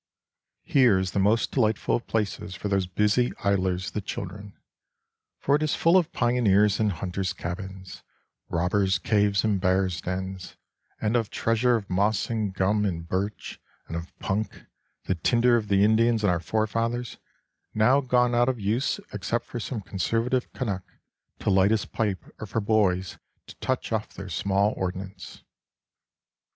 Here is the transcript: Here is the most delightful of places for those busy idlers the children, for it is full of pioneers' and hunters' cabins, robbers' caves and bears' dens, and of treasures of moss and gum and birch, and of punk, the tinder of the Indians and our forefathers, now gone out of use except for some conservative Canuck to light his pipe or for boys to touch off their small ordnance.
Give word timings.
Here 0.63 0.97
is 0.97 1.11
the 1.11 1.19
most 1.19 1.51
delightful 1.51 1.95
of 1.97 2.07
places 2.07 2.55
for 2.55 2.69
those 2.69 2.87
busy 2.87 3.33
idlers 3.43 3.91
the 3.91 4.01
children, 4.01 4.57
for 5.37 5.55
it 5.55 5.61
is 5.61 5.75
full 5.75 5.95
of 5.95 6.11
pioneers' 6.11 6.79
and 6.79 6.91
hunters' 6.91 7.33
cabins, 7.33 8.01
robbers' 8.49 8.97
caves 8.97 9.43
and 9.43 9.61
bears' 9.61 10.01
dens, 10.01 10.55
and 10.99 11.15
of 11.15 11.29
treasures 11.29 11.83
of 11.83 11.89
moss 11.91 12.31
and 12.31 12.55
gum 12.55 12.83
and 12.83 13.07
birch, 13.09 13.61
and 13.87 13.95
of 13.95 14.17
punk, 14.17 14.65
the 15.03 15.13
tinder 15.13 15.55
of 15.55 15.67
the 15.67 15.83
Indians 15.83 16.23
and 16.23 16.31
our 16.31 16.39
forefathers, 16.39 17.17
now 17.75 18.01
gone 18.01 18.33
out 18.33 18.49
of 18.49 18.59
use 18.59 18.99
except 19.13 19.45
for 19.45 19.59
some 19.59 19.81
conservative 19.81 20.51
Canuck 20.51 20.93
to 21.37 21.51
light 21.51 21.69
his 21.69 21.85
pipe 21.85 22.25
or 22.39 22.47
for 22.47 22.59
boys 22.59 23.19
to 23.45 23.53
touch 23.57 23.91
off 23.93 24.15
their 24.15 24.29
small 24.29 24.73
ordnance. 24.75 25.43